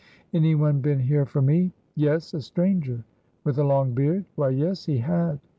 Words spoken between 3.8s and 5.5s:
beard?" "Why, yes, he had."